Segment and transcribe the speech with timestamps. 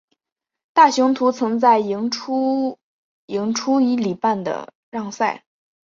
[0.73, 2.79] 大雄图曾在赢出
[3.27, 5.45] 赢出一哩半的让赛。